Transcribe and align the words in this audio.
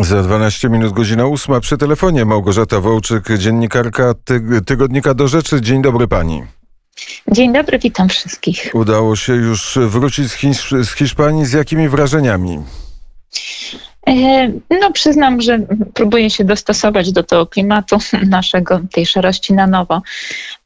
Za 0.00 0.22
12 0.22 0.68
minut 0.68 0.92
godzina 0.92 1.26
ósma 1.26 1.60
przy 1.60 1.78
telefonie 1.78 2.24
Małgorzata 2.24 2.80
Wołczyk, 2.80 3.38
dziennikarka 3.38 4.14
tyg 4.24 4.42
tygodnika 4.66 5.14
do 5.14 5.28
rzeczy. 5.28 5.60
Dzień 5.60 5.82
dobry 5.82 6.08
pani. 6.08 6.42
Dzień 7.28 7.52
dobry, 7.52 7.78
witam 7.78 8.08
wszystkich. 8.08 8.70
Udało 8.74 9.16
się 9.16 9.34
już 9.34 9.78
wrócić 9.86 10.30
z, 10.30 10.34
Hisz 10.34 10.74
z 10.82 10.90
Hiszpanii. 10.90 11.46
Z 11.46 11.52
jakimi 11.52 11.88
wrażeniami? 11.88 12.58
E, 14.06 14.48
no, 14.80 14.92
przyznam, 14.92 15.40
że 15.40 15.58
próbuję 15.94 16.30
się 16.30 16.44
dostosować 16.44 17.12
do 17.12 17.22
tego 17.22 17.46
klimatu 17.46 17.96
naszego, 18.28 18.80
tej 18.92 19.06
szarości 19.06 19.52
na 19.52 19.66
nowo. 19.66 20.02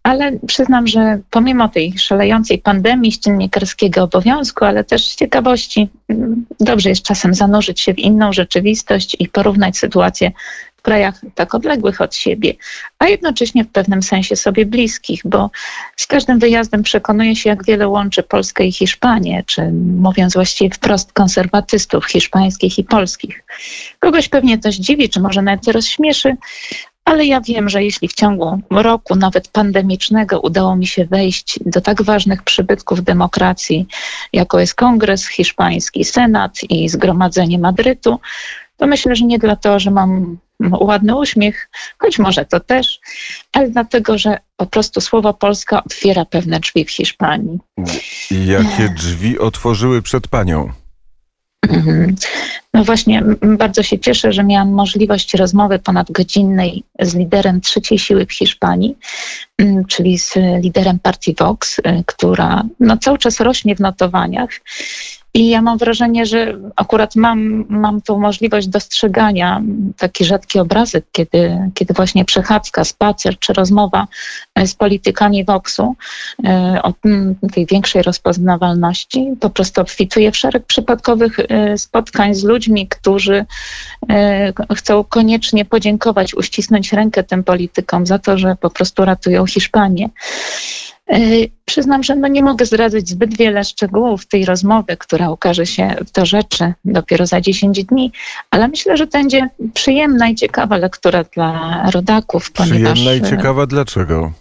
Ale 0.03 0.33
przyznam, 0.47 0.87
że 0.87 1.19
pomimo 1.31 1.69
tej 1.69 1.99
szalejącej 1.99 2.59
pandemii, 2.59 3.13
z 3.13 3.21
dziennikarskiego 3.21 4.03
obowiązku, 4.03 4.65
ale 4.65 4.85
też 4.85 5.09
z 5.09 5.17
ciekawości, 5.17 5.89
mm, 6.09 6.47
dobrze 6.61 6.89
jest 6.89 7.03
czasem 7.03 7.35
zanurzyć 7.35 7.81
się 7.81 7.95
w 7.95 7.99
inną 7.99 8.33
rzeczywistość 8.33 9.17
i 9.19 9.29
porównać 9.29 9.79
sytuację 9.79 10.33
krajach 10.85 11.21
tak 11.35 11.55
odległych 11.55 12.01
od 12.01 12.15
siebie, 12.15 12.55
a 12.99 13.07
jednocześnie 13.07 13.65
w 13.65 13.69
pewnym 13.69 14.03
sensie 14.03 14.37
sobie 14.37 14.67
bliskich, 14.67 15.21
bo 15.25 15.51
z 15.97 16.07
każdym 16.07 16.39
wyjazdem 16.39 16.83
przekonuję 16.83 17.37
się, 17.37 17.51
jak 17.51 17.65
wiele 17.65 17.89
łączy 17.89 18.23
Polskę 18.23 18.65
i 18.65 18.73
Hiszpanię, 18.73 19.45
czy 19.47 19.73
mówiąc 19.99 20.35
właściwie 20.35 20.75
wprost 20.75 21.13
konserwatystów 21.13 22.07
hiszpańskich 22.07 22.79
i 22.79 22.85
polskich. 22.85 23.45
Kogoś 23.99 24.29
pewnie 24.29 24.59
to 24.59 24.73
zdziwi, 24.73 25.09
czy 25.09 25.21
może 25.21 25.43
nawet 25.43 25.69
rozśmieszy, 25.69 26.37
ale 27.05 27.27
ja 27.27 27.41
wiem, 27.41 27.69
że 27.69 27.85
jeśli 27.85 28.09
w 28.09 28.15
ciągu 28.15 28.61
roku, 28.71 29.17
nawet 29.17 29.49
pandemicznego, 29.49 30.41
udało 30.41 30.77
mi 30.77 30.87
się 30.87 31.05
wejść 31.05 31.59
do 31.67 31.81
tak 31.81 32.03
ważnych 32.03 32.43
przybytków 32.43 33.05
demokracji, 33.05 33.87
jako 34.33 34.61
jest 34.61 34.75
Kongres 34.75 35.29
Hiszpański, 35.29 36.05
Senat 36.05 36.59
i 36.69 36.89
Zgromadzenie 36.89 37.59
Madrytu, 37.59 38.21
to 38.77 38.87
myślę, 38.87 39.17
że 39.17 39.25
nie 39.25 39.39
dlatego, 39.39 39.79
że 39.79 39.91
mam 39.91 40.39
ładny 40.61 41.17
uśmiech, 41.17 41.71
choć 41.99 42.19
może 42.19 42.45
to 42.45 42.61
też, 42.61 43.01
ale 43.53 43.71
dlatego, 43.71 44.19
że 44.19 44.39
po 44.57 44.67
prostu 44.67 45.01
słowo 45.01 45.35
Polska 45.35 45.85
otwiera 45.85 46.25
pewne 46.25 46.61
drzwi 46.61 46.85
w 46.85 46.91
Hiszpanii. 46.91 47.59
I 48.31 48.47
jakie 48.47 48.89
drzwi 48.89 49.39
otworzyły 49.39 50.03
przed 50.03 50.29
panią? 50.29 50.73
Mhm. 51.69 52.15
No 52.75 52.85
właśnie, 52.85 53.23
bardzo 53.59 53.83
się 53.83 53.99
cieszę, 53.99 54.33
że 54.33 54.45
miałam 54.45 54.73
możliwość 54.73 55.35
rozmowy 55.35 55.79
ponadgodzinnej 55.79 56.83
z 57.01 57.15
liderem 57.15 57.61
trzeciej 57.61 57.99
siły 57.99 58.27
w 58.27 58.33
Hiszpanii, 58.33 58.97
czyli 59.89 60.19
z 60.19 60.35
liderem 60.63 60.99
partii 60.99 61.35
Vox, 61.39 61.79
y, 61.79 61.83
która 62.07 62.63
no, 62.81 62.97
cały 62.97 63.19
czas 63.19 63.41
rośnie 63.41 63.77
w 63.77 63.81
notowaniach. 63.81 64.51
I 65.37 65.49
ja 65.49 65.63
mam 65.63 65.79
wrażenie, 65.79 66.27
że 66.27 66.59
akurat 66.77 67.17
mam, 67.17 67.65
mam 67.69 68.01
tą 68.03 68.19
możliwość 68.19 68.69
dostrzegania 68.69 69.63
taki 69.99 70.25
rzadki 70.25 70.59
obrazek, 70.59 71.05
kiedy, 71.13 71.59
kiedy 71.75 71.95
właśnie 71.95 72.25
przechadzka, 72.25 72.85
spacer 72.85 73.39
czy 73.39 73.53
rozmowa 73.53 74.07
e, 74.55 74.67
z 74.67 74.75
politykami 74.75 75.45
Voxu 75.45 75.97
e, 76.45 76.81
o 76.83 76.93
tej 77.53 77.67
większej 77.67 78.03
rozpoznawalności 78.03 79.27
po 79.41 79.51
prostu 79.51 79.81
obfituje 79.81 80.33
w 80.33 80.37
szereg 80.37 80.67
przypadkowych 80.67 81.37
spotkań 81.77 82.35
z 82.35 82.45
ludźmi, 82.45 82.89
którzy 82.89 83.45
chcą 84.77 85.05
koniecznie 85.05 85.65
podziękować, 85.65 86.35
uścisnąć 86.35 86.93
rękę 86.93 87.25
tym 87.25 87.45
politykom 87.45 88.07
za 88.07 88.19
to, 88.19 88.39
że 88.39 88.57
po 88.61 88.71
prostu 88.71 89.05
ratują 89.05 89.47
Hiszpanię. 89.55 90.09
E, 91.11 91.19
przyznam, 91.65 92.03
że 92.03 92.17
no 92.17 92.29
nie 92.29 92.43
mogę 92.43 92.67
zdradzać 92.67 93.09
zbyt 93.09 93.37
wiele 93.37 93.65
szczegółów 93.65 94.27
tej 94.27 94.45
rozmowy, 94.45 94.97
która 94.97 95.31
ukaże 95.31 95.67
się 95.67 95.97
do 96.15 96.27
rzeczy 96.27 96.73
dopiero 96.85 97.27
za 97.27 97.41
10 97.41 97.85
dni, 97.85 98.13
ale 98.51 98.69
myślę, 98.69 98.97
że 98.97 99.07
będzie 99.07 99.49
przyjemna 99.75 100.29
i 100.29 100.35
ciekawa 100.35 100.77
lektura 100.77 101.25
dla 101.25 101.83
rodaków. 101.91 102.53
Ponieważ, 102.53 102.93
przyjemna 102.93 103.27
i 103.27 103.31
ciekawa 103.31 103.67
dlaczego? 103.67 104.33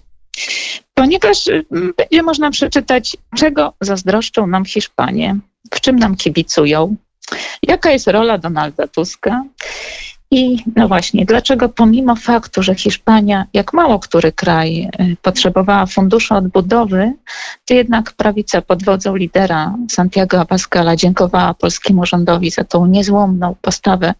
Ponieważ 0.93 1.49
będzie 1.97 2.23
można 2.23 2.51
przeczytać, 2.51 3.17
czego 3.37 3.73
zazdroszczą 3.81 4.47
nam 4.47 4.65
Hiszpanie, 4.65 5.35
w 5.73 5.81
czym 5.81 5.95
nam 5.95 6.15
kibicują, 6.15 6.95
jaka 7.63 7.91
jest 7.91 8.07
rola 8.07 8.37
Donalda 8.37 8.87
Tuska 8.87 9.43
i 10.33 10.63
no 10.75 10.87
właśnie, 10.87 11.25
dlaczego 11.25 11.69
pomimo 11.69 12.15
faktu, 12.15 12.63
że 12.63 12.75
Hiszpania, 12.75 13.45
jak 13.53 13.73
mało 13.73 13.99
który 13.99 14.31
kraj, 14.31 14.89
y, 14.99 15.15
potrzebowała 15.21 15.85
funduszu 15.85 16.33
odbudowy, 16.35 17.13
to 17.65 17.73
jednak 17.73 18.11
prawica 18.11 18.61
pod 18.61 18.83
wodzą 18.83 19.15
lidera 19.15 19.75
Santiago 19.89 20.39
Abascala 20.39 20.95
dziękowała 20.95 21.53
polskiemu 21.53 22.05
rządowi 22.05 22.51
za 22.51 22.63
tą 22.63 22.85
niezłomną 22.85 23.55
postawę 23.61 24.13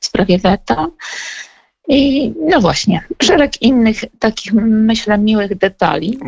w 0.00 0.06
sprawie 0.06 0.38
weta. 0.38 0.86
I 1.92 2.32
no 2.46 2.60
właśnie, 2.60 3.00
szereg 3.22 3.62
innych 3.62 4.04
takich, 4.18 4.52
myślę, 4.64 5.18
miłych 5.18 5.58
detali. 5.58 6.18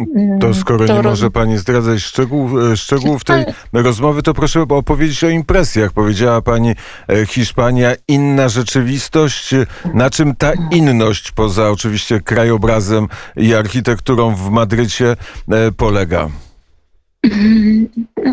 To 0.41 0.47
mm, 0.47 0.55
skoro 0.55 0.87
to 0.87 0.95
nie 0.95 1.03
roz... 1.03 1.13
może 1.13 1.31
Pani 1.31 1.59
zdradzać 1.59 2.03
szczegółów, 2.03 2.53
e, 2.73 2.77
szczegółów 2.77 3.25
tej 3.25 3.45
Ale... 3.73 3.83
rozmowy, 3.83 4.23
to 4.23 4.35
proszę 4.35 4.63
opowiedzieć 4.63 5.25
o 5.25 5.29
impresjach. 5.29 5.93
Powiedziała 5.93 6.43
Pani 6.43 6.75
e, 7.09 7.27
Hiszpania, 7.27 7.93
inna 8.09 8.49
rzeczywistość. 8.49 9.55
Na 9.95 10.11
czym 10.11 10.37
ta 10.37 10.53
inność, 10.71 11.33
poza 11.33 11.71
oczywiście 11.71 12.21
krajobrazem 12.21 13.09
i 13.37 13.55
architekturą 13.55 14.35
w 14.35 14.51
Madrycie, 14.51 15.17
e, 15.51 15.73
polega? 15.73 16.29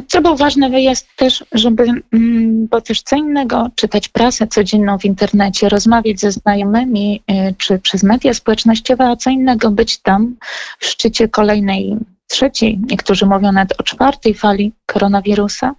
Co 0.07 0.21
był 0.21 0.35
ważny 0.35 0.69
wyjazd 0.69 1.07
też, 1.15 1.45
żeby, 1.51 1.83
mm, 2.13 2.67
bo 2.67 2.81
też 2.81 3.01
co 3.01 3.15
innego, 3.15 3.69
czytać 3.75 4.07
prasę 4.07 4.47
codzienną 4.47 4.99
w 4.99 5.05
internecie, 5.05 5.69
rozmawiać 5.69 6.19
ze 6.19 6.31
znajomymi 6.31 7.23
y, 7.31 7.55
czy 7.57 7.79
przez 7.79 8.03
media 8.03 8.33
społecznościowe, 8.33 9.09
a 9.09 9.15
co 9.15 9.29
innego 9.29 9.71
być 9.71 9.97
tam 9.97 10.35
w 10.79 10.85
szczycie 10.85 11.27
kolejnej, 11.27 11.97
trzeciej, 12.27 12.79
niektórzy 12.89 13.25
mówią 13.25 13.51
nawet 13.51 13.81
o 13.81 13.83
czwartej 13.83 14.33
fali 14.33 14.71
koronawirusa 14.85 15.75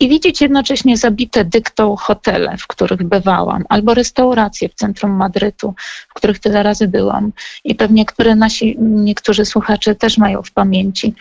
i 0.00 0.08
widzieć 0.08 0.40
jednocześnie 0.40 0.96
zabite 0.96 1.44
dyktą 1.44 1.96
hotele, 1.96 2.56
w 2.58 2.66
których 2.66 3.02
bywałam, 3.02 3.64
albo 3.68 3.94
restauracje 3.94 4.68
w 4.68 4.74
centrum 4.74 5.10
Madrytu, 5.10 5.74
w 6.08 6.14
których 6.14 6.38
tyle 6.38 6.62
razy 6.62 6.88
byłam 6.88 7.32
i 7.64 7.74
pewnie 7.74 8.04
które 8.04 8.34
nasi 8.34 8.76
niektórzy 8.80 9.44
słuchacze 9.44 9.94
też 9.94 10.18
mają 10.18 10.42
w 10.42 10.52
pamięci. 10.52 11.14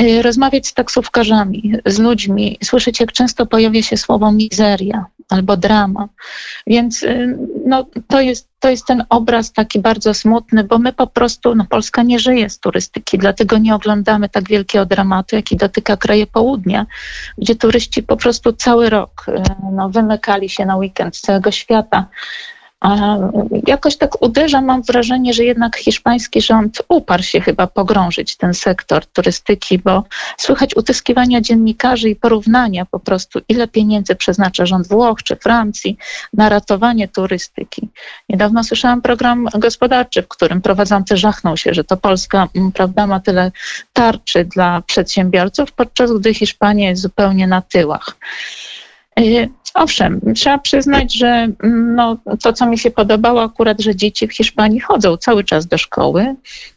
Y, 0.00 0.22
rozmawiać 0.22 0.66
z 0.66 0.74
taksówkarzami, 0.74 1.72
z 1.86 1.98
ludźmi, 1.98 2.58
słyszeć, 2.64 3.00
jak 3.00 3.12
często 3.12 3.46
pojawia 3.46 3.82
się 3.82 3.96
słowo 3.96 4.32
mizeria 4.32 5.06
albo 5.28 5.56
drama. 5.56 6.08
Więc 6.66 7.02
y, 7.02 7.38
no, 7.66 7.86
to, 8.08 8.20
jest, 8.20 8.48
to 8.58 8.70
jest 8.70 8.86
ten 8.86 9.04
obraz 9.08 9.52
taki 9.52 9.78
bardzo 9.78 10.14
smutny, 10.14 10.64
bo 10.64 10.78
my 10.78 10.92
po 10.92 11.06
prostu, 11.06 11.54
no, 11.54 11.64
Polska 11.70 12.02
nie 12.02 12.18
żyje 12.18 12.50
z 12.50 12.58
turystyki, 12.58 13.18
dlatego 13.18 13.58
nie 13.58 13.74
oglądamy 13.74 14.28
tak 14.28 14.48
wielkiego 14.48 14.86
dramatu, 14.86 15.36
jaki 15.36 15.56
dotyka 15.56 15.96
kraje 15.96 16.26
południa, 16.26 16.86
gdzie 17.38 17.54
turyści 17.54 18.02
po 18.02 18.16
prostu 18.16 18.52
cały 18.52 18.90
rok 18.90 19.26
y, 19.28 19.42
no, 19.72 19.88
wymykali 19.88 20.48
się 20.48 20.66
na 20.66 20.76
weekend 20.76 21.16
z 21.16 21.20
całego 21.20 21.50
świata 21.50 22.06
jakoś 23.66 23.96
tak 23.96 24.22
uderza, 24.22 24.60
mam 24.60 24.82
wrażenie, 24.82 25.32
że 25.34 25.44
jednak 25.44 25.76
hiszpański 25.76 26.42
rząd 26.42 26.82
uparł 26.88 27.22
się 27.22 27.40
chyba 27.40 27.66
pogrążyć 27.66 28.36
ten 28.36 28.54
sektor 28.54 29.06
turystyki, 29.06 29.78
bo 29.78 30.04
słychać 30.38 30.76
utyskiwania 30.76 31.40
dziennikarzy 31.40 32.08
i 32.08 32.16
porównania 32.16 32.86
po 32.86 33.00
prostu, 33.00 33.40
ile 33.48 33.68
pieniędzy 33.68 34.14
przeznacza 34.14 34.66
rząd 34.66 34.88
Włoch 34.88 35.22
czy 35.22 35.36
Francji 35.36 35.96
na 36.32 36.48
ratowanie 36.48 37.08
turystyki. 37.08 37.88
Niedawno 38.28 38.64
słyszałam 38.64 39.02
program 39.02 39.48
gospodarczy, 39.54 40.22
w 40.22 40.28
którym 40.28 40.62
prowadzący 40.62 41.16
żachnął 41.16 41.56
się, 41.56 41.74
że 41.74 41.84
to 41.84 41.96
Polska 41.96 42.48
prawda, 42.74 43.06
ma 43.06 43.20
tyle 43.20 43.52
tarczy 43.92 44.44
dla 44.44 44.82
przedsiębiorców, 44.86 45.72
podczas 45.72 46.12
gdy 46.12 46.34
Hiszpania 46.34 46.88
jest 46.88 47.02
zupełnie 47.02 47.46
na 47.46 47.62
tyłach. 47.62 48.16
Y, 49.20 49.48
owszem, 49.74 50.20
trzeba 50.34 50.58
przyznać, 50.58 51.14
że 51.14 51.26
mm, 51.26 51.94
no, 51.94 52.16
to, 52.42 52.52
co 52.52 52.66
mi 52.66 52.78
się 52.78 52.90
podobało 52.90 53.42
akurat, 53.42 53.80
że 53.80 53.96
dzieci 53.96 54.28
w 54.28 54.32
Hiszpanii 54.32 54.80
chodzą 54.80 55.16
cały 55.16 55.44
czas 55.44 55.66
do 55.66 55.78
szkoły. 55.78 56.34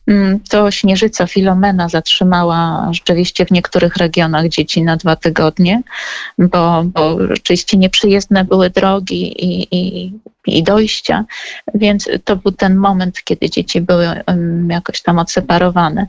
Mm, 0.07 0.39
to 0.49 0.71
Śnieżyca 0.71 1.27
Filomena 1.27 1.89
zatrzymała 1.89 2.89
rzeczywiście 2.91 3.45
w 3.45 3.51
niektórych 3.51 3.95
regionach 3.97 4.47
dzieci 4.47 4.83
na 4.83 4.97
dwa 4.97 5.15
tygodnie, 5.15 5.81
bo, 6.37 6.83
bo 6.83 7.27
rzeczywiście 7.27 7.77
nieprzyjezdne 7.77 8.45
były 8.45 8.69
drogi 8.69 9.45
i, 9.45 9.67
i, 9.71 10.11
i 10.47 10.63
dojścia, 10.63 11.25
więc 11.73 12.09
to 12.23 12.35
był 12.35 12.51
ten 12.51 12.75
moment, 12.75 13.23
kiedy 13.23 13.49
dzieci 13.49 13.81
były 13.81 14.07
jakoś 14.69 15.01
tam 15.01 15.19
odseparowane. 15.19 16.07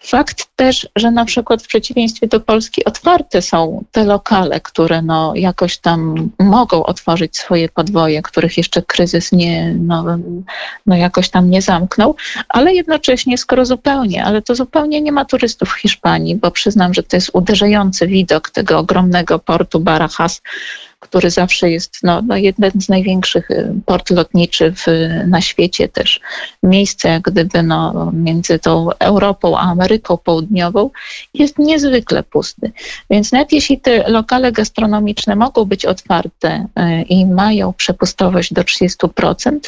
Fakt 0.00 0.48
też, 0.56 0.88
że 0.96 1.10
na 1.10 1.24
przykład 1.24 1.62
w 1.62 1.66
przeciwieństwie 1.66 2.26
do 2.26 2.40
Polski 2.40 2.84
otwarte 2.84 3.42
są 3.42 3.84
te 3.92 4.04
lokale, 4.04 4.60
które 4.60 5.02
no 5.02 5.32
jakoś 5.36 5.78
tam 5.78 6.30
mogą 6.38 6.82
otworzyć 6.82 7.38
swoje 7.38 7.68
podwoje, 7.68 8.22
których 8.22 8.56
jeszcze 8.56 8.82
kryzys 8.82 9.32
nie, 9.32 9.74
no, 9.78 10.04
no 10.86 10.96
jakoś 10.96 11.28
tam 11.28 11.50
nie 11.50 11.62
zamknął, 11.62 12.16
ale 12.48 12.74
jednocześnie, 12.74 13.38
skoro 13.38 13.66
zupełnie, 13.66 14.24
ale 14.24 14.42
to 14.42 14.54
zupełnie 14.54 15.00
nie 15.00 15.12
ma 15.12 15.24
turystów 15.24 15.68
w 15.68 15.80
Hiszpanii, 15.80 16.36
bo 16.36 16.50
przyznam, 16.50 16.94
że 16.94 17.02
to 17.02 17.16
jest 17.16 17.30
uderzający 17.32 18.06
widok 18.06 18.50
tego 18.50 18.78
ogromnego 18.78 19.38
portu 19.38 19.80
Barajas, 19.80 20.42
który 21.00 21.30
zawsze 21.30 21.70
jest 21.70 21.98
no, 22.02 22.22
no 22.22 22.36
jeden 22.36 22.70
z 22.80 22.88
największych 22.88 23.50
y, 23.50 23.74
port 23.86 24.10
lotniczy 24.10 24.72
w, 24.72 24.86
na 25.26 25.40
świecie, 25.40 25.88
też 25.88 26.20
miejsce 26.62 27.08
jak 27.08 27.22
gdyby 27.22 27.62
no, 27.62 28.10
między 28.14 28.58
tą 28.58 28.88
Europą 28.98 29.58
a 29.58 29.60
Ameryką 29.60 30.16
Południową, 30.16 30.90
jest 31.34 31.58
niezwykle 31.58 32.22
pusty. 32.22 32.72
Więc 33.10 33.32
nawet 33.32 33.52
jeśli 33.52 33.80
te 33.80 34.10
lokale 34.10 34.52
gastronomiczne 34.52 35.36
mogą 35.36 35.64
być 35.64 35.86
otwarte 35.86 36.66
y, 36.78 37.02
i 37.02 37.26
mają 37.26 37.72
przepustowość 37.72 38.52
do 38.52 38.62
30%, 38.62 39.58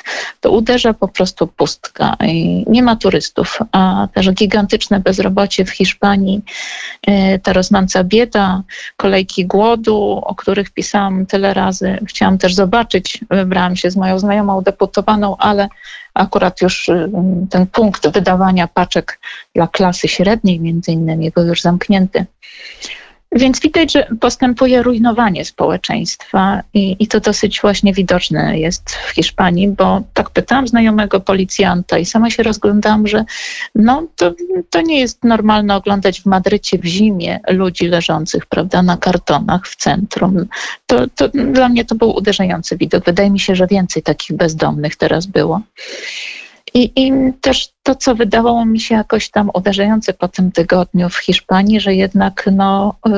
to 0.40 0.50
uderza 0.50 0.94
po 0.94 1.08
prostu 1.08 1.46
pustka. 1.46 2.16
I 2.26 2.64
nie 2.68 2.82
ma 2.82 2.96
turystów, 2.96 3.58
a 3.72 4.08
też 4.14 4.30
gigantyczne 4.30 5.00
bezrobocie 5.00 5.64
w 5.64 5.70
Hiszpanii, 5.70 6.42
y, 7.08 7.38
ta 7.42 7.52
rosnąca 7.52 8.04
bieda, 8.04 8.62
kolejki 8.96 9.46
głodu, 9.46 10.22
o 10.24 10.34
których 10.34 10.70
pisałam 10.70 11.19
tyle 11.26 11.54
razy. 11.54 11.98
Chciałam 12.08 12.38
też 12.38 12.54
zobaczyć, 12.54 13.20
wybrałam 13.30 13.76
się 13.76 13.90
z 13.90 13.96
moją 13.96 14.18
znajomą 14.18 14.62
deputowaną, 14.62 15.36
ale 15.36 15.68
akurat 16.14 16.60
już 16.60 16.88
y, 16.88 17.10
ten 17.50 17.66
punkt 17.66 18.08
wydawania 18.08 18.68
paczek 18.68 19.20
dla 19.54 19.68
klasy 19.68 20.08
średniej 20.08 20.60
między 20.60 20.92
innymi 20.92 21.30
był 21.30 21.46
już 21.46 21.62
zamknięty. 21.62 22.26
Więc 23.32 23.60
widać, 23.60 23.92
że 23.92 24.06
postępuje 24.20 24.82
rujnowanie 24.82 25.44
społeczeństwa 25.44 26.62
i, 26.74 26.96
i, 26.98 27.08
to 27.08 27.20
dosyć 27.20 27.60
właśnie 27.60 27.92
widoczne 27.92 28.58
jest 28.58 28.90
w 28.90 29.10
Hiszpanii, 29.10 29.68
bo 29.68 30.02
tak 30.14 30.30
pytałam 30.30 30.68
znajomego 30.68 31.20
policjanta 31.20 31.98
i 31.98 32.04
sama 32.04 32.30
się 32.30 32.42
rozglądałam, 32.42 33.06
że 33.06 33.24
no, 33.74 34.06
to, 34.16 34.32
to 34.70 34.80
nie 34.80 35.00
jest 35.00 35.24
normalne 35.24 35.76
oglądać 35.76 36.20
w 36.20 36.26
Madrycie 36.26 36.78
w 36.78 36.84
zimie 36.84 37.40
ludzi 37.48 37.88
leżących 37.88 38.46
prawda, 38.46 38.82
na 38.82 38.96
kartonach 38.96 39.68
w 39.68 39.76
centrum. 39.76 40.46
To, 40.86 41.06
to 41.08 41.28
dla 41.28 41.68
mnie 41.68 41.84
to 41.84 41.94
był 41.94 42.16
uderzający 42.16 42.76
widok. 42.76 43.04
Wydaje 43.04 43.30
mi 43.30 43.40
się, 43.40 43.54
że 43.54 43.66
więcej 43.66 44.02
takich 44.02 44.36
bezdomnych 44.36 44.96
teraz 44.96 45.26
było. 45.26 45.60
I, 46.74 46.92
I, 46.96 47.12
też 47.40 47.68
to, 47.82 47.94
co 47.94 48.14
wydawało 48.14 48.64
mi 48.64 48.80
się 48.80 48.94
jakoś 48.94 49.30
tam 49.30 49.50
uderzające 49.54 50.14
po 50.14 50.28
tym 50.28 50.52
tygodniu 50.52 51.08
w 51.08 51.16
Hiszpanii, 51.16 51.80
że 51.80 51.94
jednak 51.94 52.48
no, 52.52 52.94
y, 53.06 53.10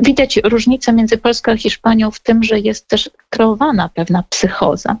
widać 0.00 0.40
różnicę 0.44 0.92
między 0.92 1.18
Polską 1.18 1.52
a 1.52 1.56
Hiszpanią 1.56 2.10
w 2.10 2.20
tym, 2.20 2.42
że 2.42 2.60
jest 2.60 2.88
też 2.88 3.10
kreowana 3.30 3.88
pewna 3.88 4.24
psychoza. 4.30 4.96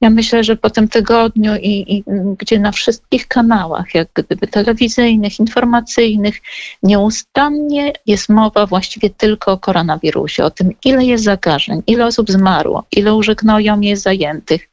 Ja 0.00 0.10
myślę, 0.10 0.44
że 0.44 0.56
po 0.56 0.70
tym 0.70 0.88
tygodniu, 0.88 1.52
i, 1.56 1.96
i 1.96 2.04
gdzie 2.38 2.58
na 2.58 2.72
wszystkich 2.72 3.28
kanałach, 3.28 3.94
jak 3.94 4.08
gdyby 4.14 4.46
telewizyjnych, 4.46 5.40
informacyjnych, 5.40 6.40
nieustannie 6.82 7.92
jest 8.06 8.28
mowa 8.28 8.66
właściwie 8.66 9.10
tylko 9.10 9.52
o 9.52 9.58
koronawirusie, 9.58 10.44
o 10.44 10.50
tym, 10.50 10.70
ile 10.84 11.04
jest 11.04 11.24
zakażeń, 11.24 11.82
ile 11.86 12.06
osób 12.06 12.30
zmarło, 12.30 12.84
ile 12.92 13.14
na 13.14 13.82
jest 13.82 14.02
zajętych 14.02 14.68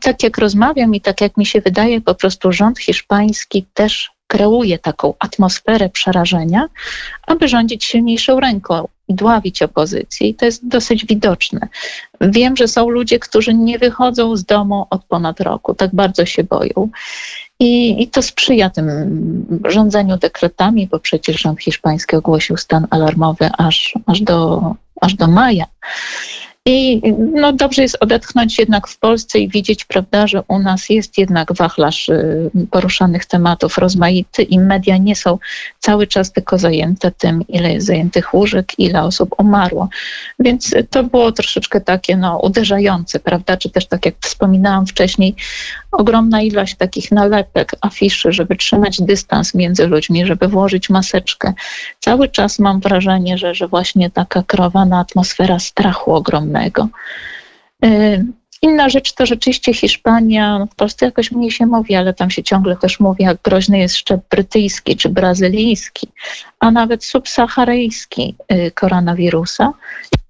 tak 0.00 0.22
jak 0.22 0.38
rozmawiam 0.38 0.94
i 0.94 1.00
tak 1.00 1.20
jak 1.20 1.36
mi 1.36 1.46
się 1.46 1.60
wydaje, 1.60 2.00
po 2.00 2.14
prostu 2.14 2.52
rząd 2.52 2.78
hiszpański 2.78 3.66
też 3.74 4.10
kreuje 4.26 4.78
taką 4.78 5.14
atmosferę 5.18 5.88
przerażenia, 5.88 6.68
aby 7.26 7.48
rządzić 7.48 7.84
silniejszą 7.84 8.40
ręką 8.40 8.88
i 9.08 9.14
dławić 9.14 9.62
opozycję. 9.62 10.28
I 10.28 10.34
to 10.34 10.44
jest 10.44 10.68
dosyć 10.68 11.06
widoczne. 11.06 11.68
Wiem, 12.20 12.56
że 12.56 12.68
są 12.68 12.88
ludzie, 12.88 13.18
którzy 13.18 13.54
nie 13.54 13.78
wychodzą 13.78 14.36
z 14.36 14.44
domu 14.44 14.86
od 14.90 15.04
ponad 15.04 15.40
roku, 15.40 15.74
tak 15.74 15.94
bardzo 15.94 16.26
się 16.26 16.44
boją. 16.44 16.88
I, 17.60 18.02
I, 18.02 18.08
to 18.08 18.22
sprzyja 18.22 18.70
tym 18.70 18.88
rządzeniu 19.64 20.16
dekretami, 20.16 20.86
bo 20.86 20.98
przecież 20.98 21.40
rząd 21.40 21.60
hiszpański 21.60 22.16
ogłosił 22.16 22.56
stan 22.56 22.86
alarmowy 22.90 23.50
aż, 23.58 23.94
aż, 24.06 24.20
do, 24.20 24.62
aż 25.00 25.14
do 25.14 25.28
maja. 25.28 25.66
I 26.70 27.02
no, 27.34 27.52
dobrze 27.52 27.82
jest 27.82 27.96
odetchnąć 28.00 28.58
jednak 28.58 28.88
w 28.88 28.98
Polsce 28.98 29.38
i 29.38 29.48
widzieć, 29.48 29.84
prawda, 29.84 30.26
że 30.26 30.42
u 30.48 30.58
nas 30.58 30.88
jest 30.88 31.18
jednak 31.18 31.52
wachlarz 31.52 32.08
y, 32.08 32.50
poruszanych 32.70 33.26
tematów 33.26 33.78
rozmaity 33.78 34.42
i 34.42 34.58
media 34.58 34.96
nie 34.96 35.16
są 35.16 35.38
cały 35.78 36.06
czas 36.06 36.32
tylko 36.32 36.58
zajęte 36.58 37.10
tym, 37.10 37.46
ile 37.48 37.72
jest 37.72 37.86
zajętych 37.86 38.34
łóżek, 38.34 38.78
ile 38.78 39.02
osób 39.02 39.34
umarło. 39.38 39.88
Więc 40.38 40.74
to 40.90 41.04
było 41.04 41.32
troszeczkę 41.32 41.80
takie 41.80 42.16
no, 42.16 42.38
uderzające, 42.38 43.20
prawda, 43.20 43.56
czy 43.56 43.70
też 43.70 43.86
tak 43.86 44.06
jak 44.06 44.14
wspominałam 44.20 44.86
wcześniej, 44.86 45.34
ogromna 45.92 46.42
ilość 46.42 46.74
takich 46.74 47.12
nalepek, 47.12 47.72
afiszy, 47.80 48.32
żeby 48.32 48.56
trzymać 48.56 49.00
dystans 49.00 49.54
między 49.54 49.86
ludźmi, 49.86 50.26
żeby 50.26 50.48
włożyć 50.48 50.90
maseczkę. 50.90 51.52
Cały 52.00 52.28
czas 52.28 52.58
mam 52.58 52.80
wrażenie, 52.80 53.38
że, 53.38 53.54
że 53.54 53.68
właśnie 53.68 54.10
taka 54.10 54.42
kreowana 54.42 54.98
atmosfera 54.98 55.58
strachu 55.58 56.14
ogromnego. 56.14 56.57
Y, 57.84 58.24
inna 58.62 58.88
rzecz 58.88 59.12
to 59.12 59.26
rzeczywiście 59.26 59.74
Hiszpania, 59.74 60.66
w 60.72 60.74
Polsce 60.74 61.06
jakoś 61.06 61.32
mniej 61.32 61.50
się 61.50 61.66
mówi, 61.66 61.94
ale 61.94 62.14
tam 62.14 62.30
się 62.30 62.42
ciągle 62.42 62.76
też 62.76 63.00
mówi, 63.00 63.24
jak 63.24 63.42
groźny 63.42 63.78
jest 63.78 63.96
szczep 63.96 64.20
brytyjski 64.30 64.96
czy 64.96 65.08
brazylijski, 65.08 66.08
a 66.60 66.70
nawet 66.70 67.04
subsaharyjski 67.04 68.36
y, 68.52 68.70
koronawirusa. 68.70 69.72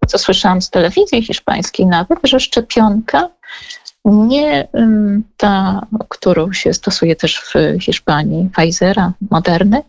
Co 0.06 0.19
słyszałam 0.19 0.62
z 0.62 0.70
telewizji 0.70 1.22
hiszpańskiej 1.22 1.86
nawet, 1.86 2.19
że 2.25 2.40
szczepionka 2.40 3.28
nie 4.04 4.69
ta, 5.36 5.86
którą 6.08 6.52
się 6.52 6.74
stosuje 6.74 7.16
też 7.16 7.40
w 7.40 7.82
Hiszpanii, 7.82 8.50
Pfizera, 8.56 9.12
Moderny, 9.31 9.82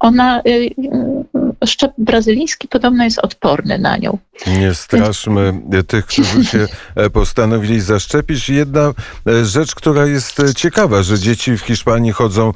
ona, 0.00 0.40
y, 0.40 0.50
y, 0.50 1.66
szczep 1.66 1.92
brazylijski 1.98 2.68
podobno 2.68 3.04
jest 3.04 3.18
odporny 3.18 3.78
na 3.78 3.96
nią. 3.96 4.18
Nie 4.46 4.74
straszmy 4.74 5.60
tych, 5.86 6.06
którzy 6.06 6.44
się 6.44 6.66
e, 6.94 7.10
postanowili 7.10 7.80
zaszczepić. 7.80 8.48
Jedna 8.48 8.92
e, 9.28 9.44
rzecz, 9.44 9.74
która 9.74 10.06
jest 10.06 10.40
e, 10.40 10.54
ciekawa, 10.54 11.02
że 11.02 11.18
dzieci 11.18 11.56
w 11.56 11.60
Hiszpanii 11.60 12.12
chodzą 12.12 12.52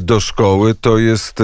do 0.00 0.20
szkoły, 0.20 0.74
to 0.74 0.98
jest 0.98 1.42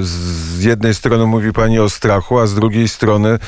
z 0.00 0.64
jednej 0.64 0.94
strony 0.94 1.26
mówi 1.26 1.52
pani 1.52 1.78
o 1.78 1.90
strachu, 1.90 2.38
a 2.38 2.46
z 2.46 2.54
drugiej 2.54 2.88
strony 2.88 3.38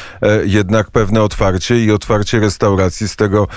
jednak 0.44 0.90
pewne 0.90 1.22
otwarcie 1.22 1.84
i 1.84 1.90
otwarcie 1.90 2.40
restauracji. 2.40 3.08
Z 3.08 3.16
tego 3.16 3.48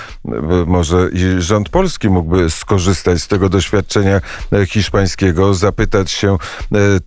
może 0.66 1.10
i 1.14 1.42
rząd 1.42 1.70
polski 1.70 2.10
mógłby 2.10 2.50
skorzystać 2.50 3.22
z 3.22 3.28
tego 3.28 3.50
doświadczenia 3.50 4.22
hiszpańskiego, 4.68 5.54
zapytać 5.54 6.12
się 6.12 6.38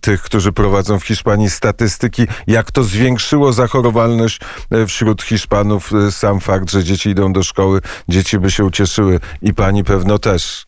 tych, 0.01 0.21
którzy 0.21 0.50
którzy 0.51 0.67
prowadzą 0.67 0.99
w 0.99 1.03
Hiszpanii 1.03 1.49
statystyki, 1.49 2.27
jak 2.47 2.71
to 2.71 2.83
zwiększyło 2.83 3.53
zachorowalność 3.53 4.39
e, 4.71 4.85
wśród 4.85 5.21
Hiszpanów. 5.21 5.91
E, 5.93 6.11
sam 6.11 6.39
fakt, 6.39 6.71
że 6.71 6.83
dzieci 6.83 7.09
idą 7.09 7.33
do 7.33 7.43
szkoły, 7.43 7.81
dzieci 8.09 8.39
by 8.39 8.51
się 8.51 8.65
ucieszyły 8.65 9.19
i 9.41 9.53
pani 9.53 9.83
pewno 9.83 10.19
też. 10.19 10.65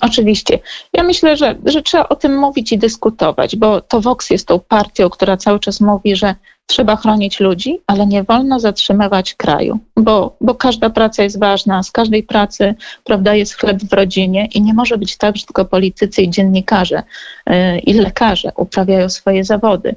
Oczywiście. 0.00 0.58
Ja 0.92 1.02
myślę, 1.02 1.36
że, 1.36 1.54
że 1.64 1.82
trzeba 1.82 2.08
o 2.08 2.16
tym 2.16 2.36
mówić 2.36 2.72
i 2.72 2.78
dyskutować, 2.78 3.56
bo 3.56 3.80
to 3.80 4.00
Vox 4.00 4.30
jest 4.30 4.48
tą 4.48 4.58
partią, 4.58 5.10
która 5.10 5.36
cały 5.36 5.60
czas 5.60 5.80
mówi, 5.80 6.16
że 6.16 6.34
trzeba 6.68 6.96
chronić 6.96 7.40
ludzi, 7.40 7.80
ale 7.86 8.06
nie 8.06 8.22
wolno 8.22 8.60
zatrzymywać 8.60 9.34
kraju, 9.34 9.78
bo, 9.96 10.36
bo 10.40 10.54
każda 10.54 10.90
praca 10.90 11.22
jest 11.22 11.38
ważna, 11.38 11.82
z 11.82 11.90
każdej 11.90 12.22
pracy 12.22 12.74
prawda, 13.04 13.34
jest 13.34 13.54
chleb 13.54 13.78
w 13.78 13.92
rodzinie 13.92 14.48
i 14.54 14.62
nie 14.62 14.74
może 14.74 14.98
być 14.98 15.16
tak, 15.16 15.36
że 15.36 15.46
tylko 15.46 15.64
politycy 15.64 16.22
i 16.22 16.30
dziennikarze 16.30 17.02
yy, 17.46 17.78
i 17.78 17.92
lekarze 17.92 18.52
uprawiają 18.56 19.08
swoje 19.08 19.44
zawody. 19.44 19.94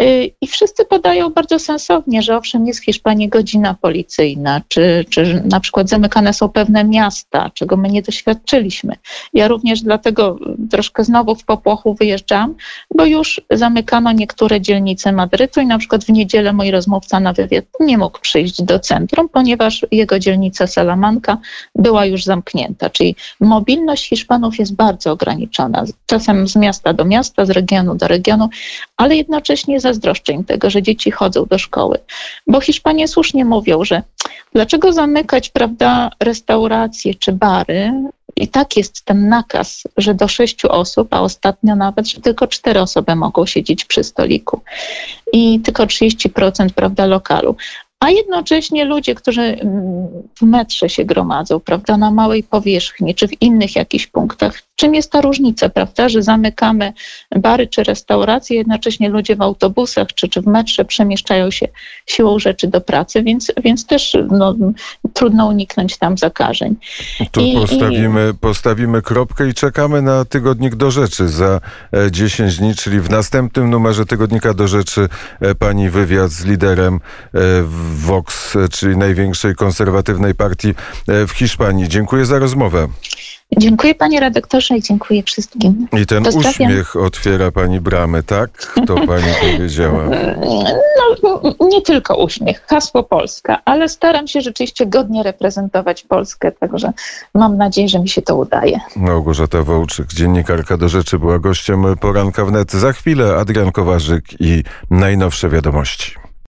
Y, 0.00 0.30
I 0.40 0.46
wszyscy 0.46 0.84
podają 0.84 1.30
bardzo 1.30 1.58
sensownie, 1.58 2.22
że 2.22 2.36
owszem, 2.36 2.66
jest 2.66 2.80
w 2.80 2.84
Hiszpanii 2.84 3.28
godzina 3.28 3.74
policyjna, 3.74 4.60
czy, 4.68 5.04
czy 5.10 5.42
na 5.44 5.60
przykład 5.60 5.88
zamykane 5.88 6.32
są 6.32 6.48
pewne 6.48 6.84
miasta, 6.84 7.50
czego 7.54 7.76
my 7.76 7.88
nie 7.88 8.02
doświadczyliśmy. 8.02 8.96
Ja 9.32 9.48
również 9.48 9.82
dlatego 9.82 10.38
troszkę 10.70 11.04
znowu 11.04 11.34
w 11.34 11.44
popłochu 11.44 11.94
wyjeżdżam, 11.94 12.54
bo 12.94 13.04
już 13.04 13.40
zamykano 13.50 14.12
niektóre 14.12 14.60
dzielnice 14.60 15.12
Madrytu 15.12 15.60
i 15.60 15.66
na 15.66 15.78
przykład 15.78 16.04
w 16.04 16.08
niedzielę 16.08 16.52
mój 16.52 16.70
rozmówca 16.70 17.20
na 17.20 17.32
wywiad 17.32 17.64
nie 17.80 17.98
mógł 17.98 18.20
przyjść 18.20 18.62
do 18.62 18.78
centrum, 18.78 19.28
ponieważ 19.28 19.86
jego 19.90 20.18
dzielnica 20.18 20.66
Salamanca 20.66 21.38
była 21.74 22.06
już 22.06 22.24
zamknięta. 22.24 22.90
Czyli 22.90 23.16
mobilność 23.40 24.08
Hiszpanów 24.08 24.58
jest 24.58 24.74
bardzo 24.74 25.12
ograniczona. 25.12 25.84
Czasem 26.06 26.48
z 26.48 26.56
miasta 26.56 26.92
do 26.92 27.04
miasta, 27.04 27.46
z 27.46 27.50
regionu 27.50 27.94
do 27.94 28.08
regionu, 28.08 28.48
ale 28.96 29.16
jednocześnie 29.16 29.80
zazdroszczę 29.82 30.32
im 30.32 30.44
tego, 30.44 30.70
że 30.70 30.82
dzieci 30.82 31.10
chodzą 31.10 31.46
do 31.46 31.58
szkoły. 31.58 31.98
Bo 32.46 32.60
Hiszpanie 32.60 33.08
słusznie 33.08 33.44
mówią, 33.44 33.84
że 33.84 34.02
dlaczego 34.54 34.92
zamykać, 34.92 35.48
prawda, 35.48 36.10
restauracje 36.20 37.14
czy 37.14 37.32
bary, 37.32 37.92
i 38.36 38.48
tak 38.48 38.76
jest 38.76 39.04
ten 39.04 39.28
nakaz, 39.28 39.82
że 39.96 40.14
do 40.14 40.28
sześciu 40.28 40.68
osób, 40.70 41.14
a 41.14 41.20
ostatnio 41.20 41.76
nawet, 41.76 42.08
że 42.08 42.20
tylko 42.20 42.46
cztery 42.46 42.80
osoby 42.80 43.16
mogą 43.16 43.46
siedzieć 43.46 43.84
przy 43.84 44.04
stoliku 44.04 44.60
i 45.32 45.60
tylko 45.60 45.86
30% 45.86 46.68
prawda, 46.70 47.06
lokalu. 47.06 47.56
A 48.00 48.10
jednocześnie 48.10 48.84
ludzie, 48.84 49.14
którzy 49.14 49.42
mm, 49.42 50.08
w 50.38 50.42
metrze 50.42 50.88
się 50.88 51.04
gromadzą, 51.04 51.60
prawda, 51.60 51.96
na 51.96 52.10
małej 52.10 52.42
powierzchni, 52.42 53.14
czy 53.14 53.28
w 53.28 53.42
innych 53.42 53.76
jakichś 53.76 54.06
punktach. 54.06 54.62
Czym 54.82 54.94
jest 54.94 55.10
ta 55.10 55.20
różnica, 55.20 55.68
prawda, 55.68 56.08
że 56.08 56.22
zamykamy 56.22 56.92
bary 57.36 57.66
czy 57.66 57.82
restauracje, 57.82 58.56
jednocześnie 58.56 59.08
ludzie 59.08 59.36
w 59.36 59.42
autobusach 59.42 60.08
czy, 60.14 60.28
czy 60.28 60.40
w 60.40 60.46
metrze 60.46 60.84
przemieszczają 60.84 61.50
się 61.50 61.68
siłą 62.06 62.38
rzeczy 62.38 62.68
do 62.68 62.80
pracy, 62.80 63.22
więc, 63.22 63.52
więc 63.64 63.86
też 63.86 64.16
no, 64.30 64.54
trudno 65.12 65.46
uniknąć 65.46 65.98
tam 65.98 66.18
zakażeń. 66.18 66.76
Tu 67.30 67.40
I, 67.40 67.54
postawimy, 67.54 68.32
i... 68.34 68.38
postawimy 68.38 69.02
kropkę 69.02 69.48
i 69.48 69.54
czekamy 69.54 70.02
na 70.02 70.24
tygodnik 70.24 70.74
do 70.74 70.90
rzeczy 70.90 71.28
za 71.28 71.60
10 72.10 72.54
e, 72.54 72.58
dni, 72.58 72.74
czyli 72.74 73.00
w 73.00 73.10
następnym 73.10 73.70
numerze 73.70 74.06
tygodnika 74.06 74.54
do 74.54 74.68
rzeczy 74.68 75.08
e, 75.40 75.54
pani 75.54 75.90
wywiad 75.90 76.30
z 76.30 76.44
liderem 76.44 76.94
e, 76.94 77.38
Vox, 77.94 78.56
czyli 78.72 78.96
największej 78.96 79.54
konserwatywnej 79.54 80.34
partii 80.34 80.74
w 81.08 81.30
Hiszpanii. 81.30 81.88
Dziękuję 81.88 82.26
za 82.26 82.38
rozmowę. 82.38 82.88
Dziękuję 83.58 83.94
panie 83.94 84.20
redaktorze 84.20 84.76
i 84.76 84.82
dziękuję 84.82 85.22
wszystkim. 85.22 85.86
I 86.02 86.06
ten 86.06 86.24
uśmiech 86.26 86.96
otwiera 86.96 87.50
pani 87.50 87.80
bramy, 87.80 88.22
tak? 88.22 88.74
To 88.86 88.94
pani 88.94 89.32
powiedziała. 89.52 90.04
No, 91.22 91.40
nie 91.68 91.82
tylko 91.82 92.16
uśmiech, 92.16 92.66
hasło 92.66 93.02
Polska, 93.02 93.58
ale 93.64 93.88
staram 93.88 94.28
się 94.28 94.40
rzeczywiście 94.40 94.86
godnie 94.86 95.22
reprezentować 95.22 96.02
Polskę, 96.02 96.52
także 96.52 96.92
mam 97.34 97.56
nadzieję, 97.56 97.88
że 97.88 97.98
mi 97.98 98.08
się 98.08 98.22
to 98.22 98.36
udaje. 98.36 98.80
Małgorzata 98.96 99.62
Wołczyk, 99.62 100.06
dziennikarka 100.12 100.76
do 100.76 100.88
rzeczy, 100.88 101.18
była 101.18 101.38
gościem 101.38 101.84
poranka 102.00 102.44
wnet. 102.44 102.72
Za 102.72 102.92
chwilę 102.92 103.36
Adrian 103.36 103.72
Kowarzyk 103.72 104.24
i 104.40 104.62
najnowsze 104.90 105.48
wiadomości. 105.48 106.21